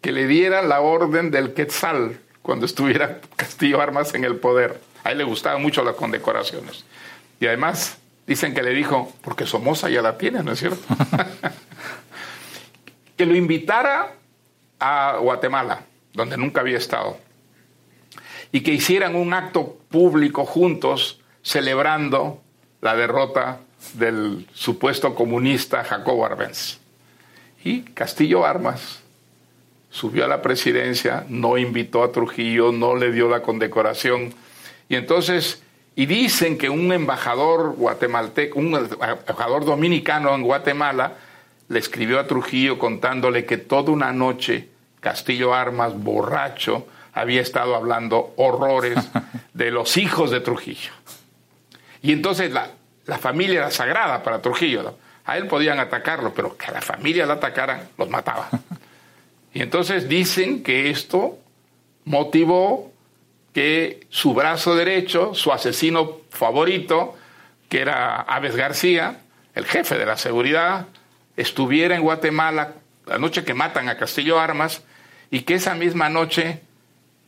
[0.01, 4.81] Que le diera la orden del Quetzal cuando estuviera Castillo Armas en el poder.
[5.05, 6.83] A él le gustaban mucho las condecoraciones.
[7.41, 10.83] Y además dicen que le dijo, porque Somoza ya la tiene, ¿no es cierto?
[13.19, 14.15] que lo invitara
[14.81, 15.83] a Guatemala,
[16.15, 17.19] donde nunca había estado
[18.51, 22.41] y que hicieran un acto público juntos celebrando
[22.81, 23.61] la derrota
[23.93, 26.79] del supuesto comunista Jacobo Arbenz.
[27.63, 29.03] Y Castillo Armas
[29.91, 34.35] subió a la presidencia, no invitó a Trujillo, no le dio la condecoración.
[34.89, 35.63] Y entonces,
[35.97, 41.15] y dicen que un embajador guatemalteco, un embajador dominicano en Guatemala,
[41.69, 44.69] le escribió a Trujillo contándole que toda una noche
[45.01, 48.99] Castillo Armas, borracho, había estado hablando horrores
[49.55, 50.93] de los hijos de Trujillo.
[52.03, 52.71] Y entonces la,
[53.07, 54.97] la familia era sagrada para Trujillo.
[55.25, 58.49] A él podían atacarlo, pero que a la familia la atacaran, los mataba.
[59.53, 61.39] Y entonces dicen que esto
[62.05, 62.93] motivó
[63.53, 67.17] que su brazo derecho, su asesino favorito,
[67.69, 69.21] que era Aves García,
[69.55, 70.87] el jefe de la seguridad,
[71.37, 72.75] estuviera en Guatemala
[73.07, 74.83] la noche que matan a Castillo Armas
[75.31, 76.61] y que esa misma noche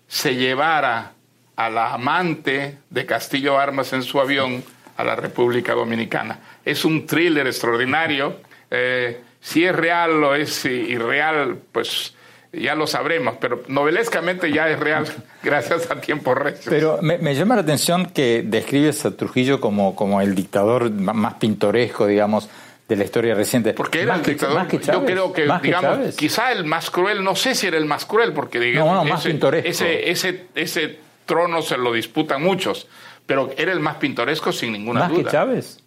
[0.09, 1.13] se llevara
[1.57, 4.65] a la amante de Castillo Armas en su avión
[4.97, 6.39] a la República Dominicana.
[6.65, 8.41] Es un thriller extraordinario.
[8.71, 12.15] Eh, si es real o es irreal, pues
[12.53, 15.07] ya lo sabremos, pero novelescamente ya es real
[15.43, 16.71] gracias a tiempo recio.
[16.71, 22.07] Pero me, llama la atención que describes a Trujillo como, como el dictador más pintoresco,
[22.07, 22.49] digamos,
[22.89, 23.73] de la historia reciente.
[23.73, 27.69] Porque era el dictador, yo creo que, digamos, quizá el más cruel, no sé si
[27.69, 29.69] era el más cruel, porque digamos, más pintoresco.
[29.69, 32.89] Ese, ese, ese trono se lo disputan muchos,
[33.27, 35.19] pero era el más pintoresco sin ninguna duda.
[35.19, 35.81] Más que Chávez.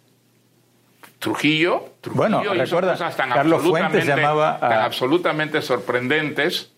[1.24, 6.70] Trujillo, Trujillo bueno, recuerda, cosas tan Carlos Fuentes llamaba tan absolutamente sorprendentes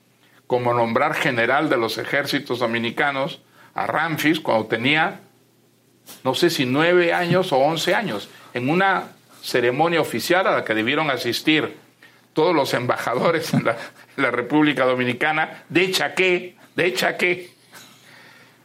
[0.46, 3.40] como nombrar general de los ejércitos dominicanos
[3.74, 5.18] a Ramfis cuando tenía,
[6.22, 9.08] no sé si nueve años o once años, en una
[9.42, 11.76] ceremonia oficial a la que debieron asistir
[12.32, 13.76] todos los embajadores en la,
[14.14, 17.50] la República Dominicana de Chaqué, de Chaqué,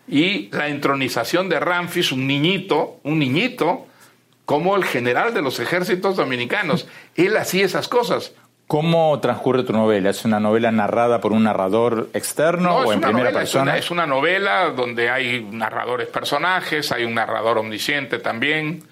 [0.07, 3.87] y la entronización de Ramfis, un niñito, un niñito,
[4.51, 6.85] como el general de los ejércitos dominicanos.
[7.15, 8.33] Él hacía esas cosas.
[8.67, 10.09] ¿Cómo transcurre tu novela?
[10.09, 13.77] ¿Es una novela narrada por un narrador externo o en primera persona?
[13.77, 18.83] Es una, novela donde hay narradores personajes, hay un narrador omnisciente también.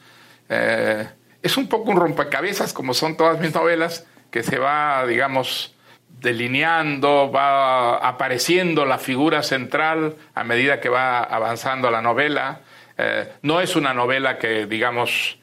[0.47, 1.05] Eh,
[1.41, 5.75] es un poco un rompecabezas, como son todas mis novelas, que se va, digamos,
[6.21, 12.61] delineando, va apareciendo la figura central a medida que va avanzando la novela.
[12.97, 15.38] Eh, no es una novela que, digamos,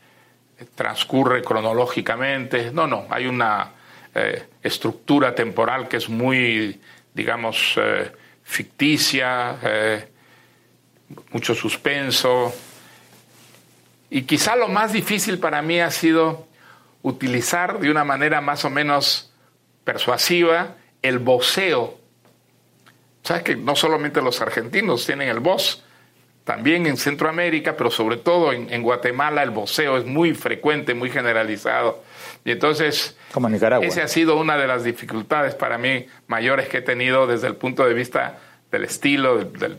[0.75, 3.73] transcurre cronológicamente, no, no, hay una
[4.15, 6.81] eh, estructura temporal que es muy,
[7.15, 9.57] digamos, eh, ficticia,
[11.31, 12.55] mucho suspenso.
[14.09, 16.47] Y quizá lo más difícil para mí ha sido
[17.03, 19.33] utilizar de una manera más o menos
[19.85, 21.99] persuasiva el voceo.
[23.23, 25.85] ¿Sabes que no solamente los argentinos tienen el voz,
[26.47, 32.05] también en Centroamérica, pero sobre todo en, Guatemala el voceo es muy frecuente, muy generalizado.
[32.45, 33.85] Y entonces, Como Nicaragua.
[33.85, 37.57] esa ha sido una de las dificultades para mí mayores que he tenido desde el
[37.57, 38.39] punto de vista
[38.71, 39.77] del estilo, del,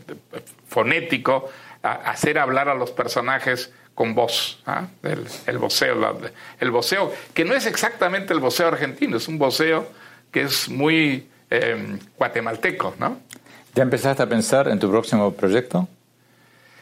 [0.68, 1.50] fonético,
[1.82, 4.88] hacer hablar a los personajes con voz, ¿ah?
[5.04, 6.20] el, el, voceo,
[6.60, 9.88] el voceo, que no es exactamente el voceo argentino, es un voceo
[10.34, 13.22] que es muy em, guatemalteco, ¿no?
[13.74, 15.88] ¿Ya empezaste a pensar en tu próximo proyecto?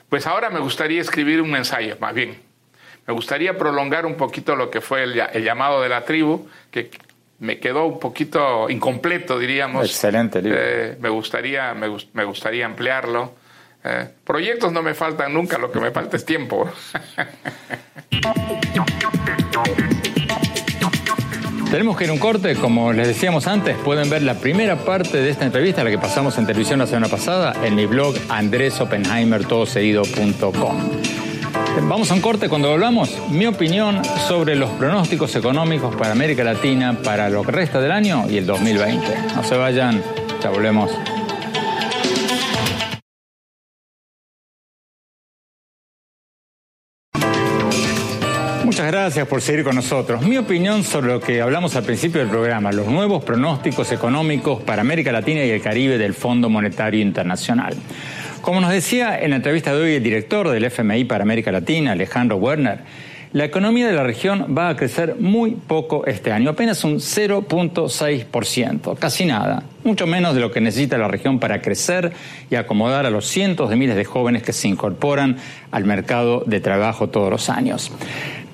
[0.10, 2.38] Pues ahora me gustaría escribir un ensayo, más bien.
[3.08, 6.90] Me gustaría prolongar un poquito lo que fue el, llamado de la tribu, que
[7.40, 9.86] me quedó un poquito incompleto, diríamos.
[9.86, 10.58] Excelente libro.
[10.60, 13.34] Eh, me, gustaría, me gustaría ampliarlo.
[13.88, 16.68] Eh, proyectos no me faltan nunca, lo que me falta es tiempo.
[21.72, 25.22] Tenemos que ir a un corte, como les decíamos antes, pueden ver la primera parte
[25.22, 30.78] de esta entrevista, la que pasamos en televisión la semana pasada, en mi blog andresopenheimertodoseguido.com.
[31.82, 33.12] Vamos a un corte cuando volvamos.
[33.30, 38.26] Mi opinión sobre los pronósticos económicos para América Latina para lo que resta del año
[38.30, 39.06] y el 2020.
[39.36, 40.02] No se vayan,
[40.42, 40.90] ya volvemos.
[48.76, 50.22] Muchas gracias por seguir con nosotros.
[50.24, 54.82] Mi opinión sobre lo que hablamos al principio del programa, los nuevos pronósticos económicos para
[54.82, 57.74] América Latina y el Caribe del Fondo Monetario Internacional.
[58.42, 61.94] Como nos decía en la entrevista de hoy el director del FMI para América Latina,
[61.94, 62.80] Alejandro Werner,
[63.32, 69.00] la economía de la región va a crecer muy poco este año, apenas un 0.6%,
[69.00, 72.12] casi nada, mucho menos de lo que necesita la región para crecer
[72.50, 75.38] y acomodar a los cientos de miles de jóvenes que se incorporan
[75.72, 77.90] al mercado de trabajo todos los años.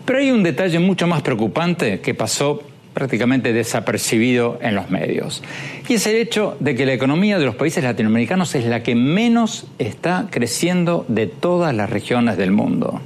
[0.06, 2.62] Pero hay un detalle mucho más preocupante que pasó
[2.94, 5.42] prácticamente desapercibido en los medios.
[5.88, 8.96] Y es el hecho de que la economía de los países latinoamericanos es la que
[8.96, 13.02] menos está creciendo de todas las regiones del mundo.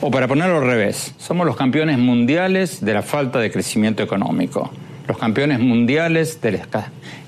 [0.00, 4.70] O para ponerlo al revés, somos los campeones mundiales de la falta de crecimiento económico,
[5.06, 6.60] los campeones mundiales del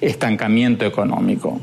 [0.01, 1.61] estancamiento económico.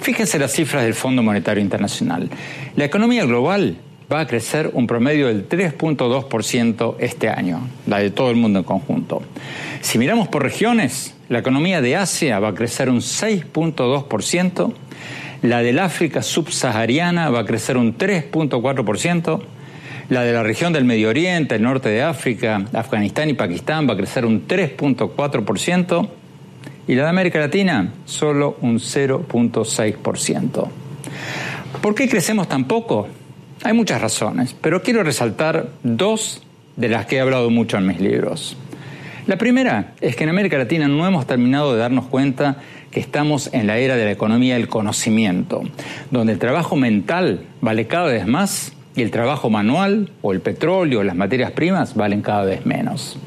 [0.00, 2.28] Fíjense las cifras del Fondo Monetario Internacional.
[2.76, 3.76] La economía global
[4.12, 8.64] va a crecer un promedio del 3.2% este año, la de todo el mundo en
[8.64, 9.22] conjunto.
[9.80, 14.72] Si miramos por regiones, la economía de Asia va a crecer un 6.2%,
[15.42, 19.42] la del África subsahariana va a crecer un 3.4%,
[20.08, 23.94] la de la región del Medio Oriente, el norte de África, Afganistán y Pakistán va
[23.94, 26.08] a crecer un 3.4%
[26.86, 30.68] y la de América Latina solo un 0.6%.
[31.82, 33.08] ¿Por qué crecemos tan poco?
[33.66, 36.40] Hay muchas razones, pero quiero resaltar dos
[36.76, 38.56] de las que he hablado mucho en mis libros.
[39.26, 42.58] La primera es que en América Latina no hemos terminado de darnos cuenta
[42.92, 45.64] que estamos en la era de la economía del conocimiento,
[46.12, 51.00] donde el trabajo mental vale cada vez más y el trabajo manual o el petróleo
[51.00, 53.18] o las materias primas valen cada vez menos.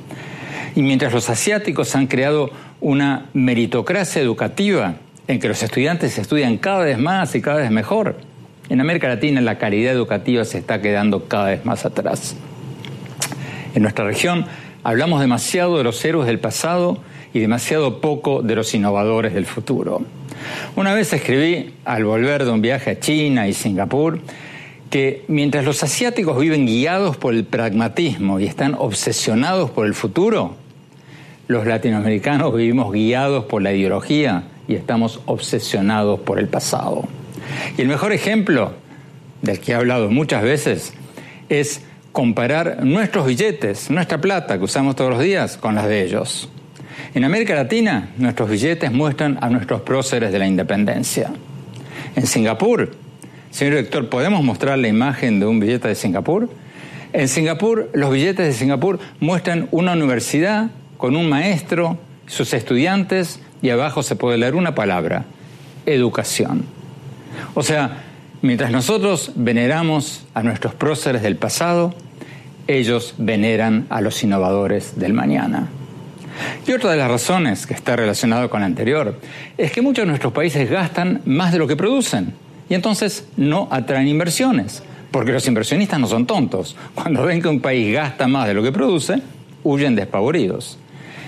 [0.73, 4.95] Y mientras los asiáticos han creado una meritocracia educativa
[5.27, 8.28] en que los estudiantes estudian cada vez más y cada vez mejor,
[8.69, 12.35] en América Latina la calidad educativa se está quedando cada vez más atrás.
[13.75, 14.45] En nuestra región
[14.83, 16.99] hablamos demasiado de los héroes del pasado
[17.33, 20.01] y demasiado poco de los innovadores del futuro.
[20.75, 24.19] Una vez escribí, al volver de un viaje a China y Singapur,
[24.89, 30.55] que mientras los asiáticos viven guiados por el pragmatismo y están obsesionados por el futuro,
[31.47, 37.07] los latinoamericanos vivimos guiados por la ideología y estamos obsesionados por el pasado.
[37.77, 38.73] Y el mejor ejemplo,
[39.41, 40.93] del que he hablado muchas veces,
[41.49, 41.81] es
[42.11, 46.49] comparar nuestros billetes, nuestra plata que usamos todos los días, con las de ellos.
[47.13, 51.31] En América Latina, nuestros billetes muestran a nuestros próceres de la independencia.
[52.15, 52.91] En Singapur,
[53.51, 56.49] Señor director, ¿podemos mostrar la imagen de un billete de Singapur?
[57.13, 61.97] En Singapur, los billetes de Singapur muestran una universidad con un maestro,
[62.27, 65.25] sus estudiantes, y abajo se puede leer una palabra,
[65.87, 66.65] educación.
[67.53, 68.03] O sea,
[68.41, 71.93] mientras nosotros veneramos a nuestros próceres del pasado,
[72.67, 75.67] ellos veneran a los innovadores del mañana.
[76.67, 79.19] Y otra de las razones que está relacionado con la anterior
[79.57, 82.33] es que muchos de nuestros países gastan más de lo que producen
[82.69, 86.75] y entonces no atraen inversiones, porque los inversionistas no son tontos.
[86.93, 89.21] Cuando ven que un país gasta más de lo que produce,
[89.63, 90.77] huyen despavoridos.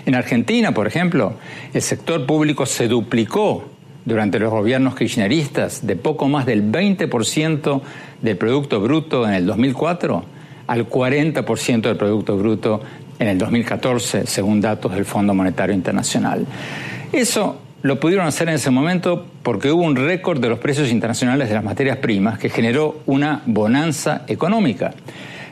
[0.06, 1.34] En Argentina, por ejemplo,
[1.74, 3.66] el sector público se duplicó
[4.06, 7.82] durante los gobiernos kirchneristas de poco más del 20%
[8.22, 10.24] del Producto Bruto en el 2004
[10.68, 12.82] al 40% del Producto Bruto
[13.20, 16.46] en el 2014, según datos del Fondo Monetario Internacional.
[17.12, 21.50] Eso lo pudieron hacer en ese momento porque hubo un récord de los precios internacionales
[21.50, 24.94] de las materias primas que generó una bonanza económica.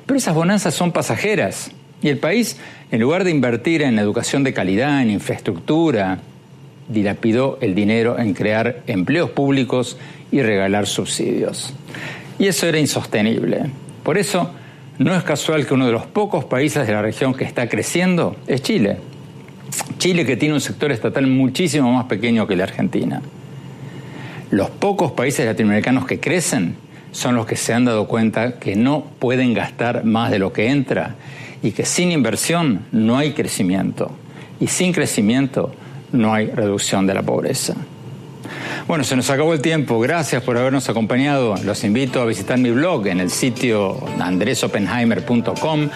[0.05, 1.71] Pero esas bonanzas son pasajeras
[2.01, 2.57] y el país,
[2.91, 6.19] en lugar de invertir en educación de calidad, en infraestructura,
[6.89, 9.97] dilapidó el dinero en crear empleos públicos
[10.31, 11.73] y regalar subsidios.
[12.37, 13.69] Y eso era insostenible.
[14.03, 14.51] Por eso,
[14.97, 18.35] no es casual que uno de los pocos países de la región que está creciendo
[18.47, 18.97] es Chile.
[19.97, 23.21] Chile que tiene un sector estatal muchísimo más pequeño que la Argentina.
[24.51, 26.75] Los pocos países latinoamericanos que crecen
[27.11, 30.69] son los que se han dado cuenta que no pueden gastar más de lo que
[30.69, 31.15] entra
[31.61, 34.11] y que sin inversión no hay crecimiento
[34.59, 35.71] y sin crecimiento
[36.11, 37.75] no hay reducción de la pobreza.
[38.87, 39.99] Bueno, se nos acabó el tiempo.
[39.99, 41.55] Gracias por habernos acompañado.
[41.63, 45.89] Los invito a visitar mi blog en el sitio andresopenheimer.com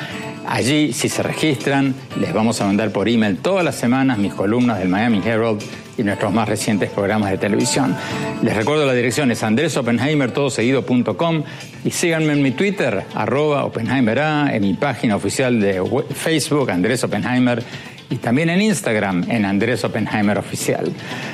[0.46, 4.80] Allí, si se registran, les vamos a mandar por email todas las semanas mis columnas
[4.80, 5.62] del Miami Herald
[5.98, 7.96] y nuestros más recientes programas de televisión.
[8.42, 11.44] Les recuerdo la dirección es andresopenheimertodoseguido.com
[11.86, 15.82] y síganme en mi Twitter, arroba en mi página oficial de
[16.14, 17.64] Facebook, Andrés Oppenheimer,
[18.10, 20.92] y también en Instagram, en Andrés Oppenheimer Oficial.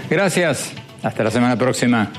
[0.09, 0.71] Gracias,
[1.03, 2.11] hasta la semana próxima.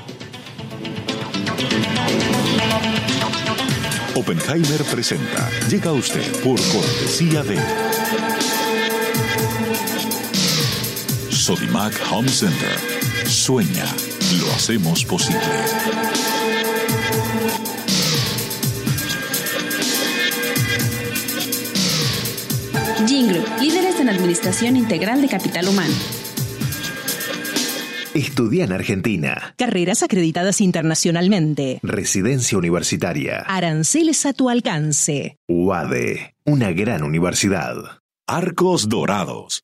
[4.15, 5.49] Oppenheimer presenta.
[5.69, 7.57] Llega a usted por cortesía de
[11.29, 12.77] Sodimac Home Center.
[13.25, 13.85] Sueña,
[14.39, 15.39] lo hacemos posible.
[23.07, 25.93] Jingle, líderes en administración integral de capital humano.
[28.13, 29.55] Estudia en Argentina.
[29.57, 31.79] Carreras acreditadas internacionalmente.
[31.81, 33.39] Residencia universitaria.
[33.47, 35.37] Aranceles a tu alcance.
[35.47, 37.75] UADE, una gran universidad.
[38.27, 39.63] Arcos Dorados.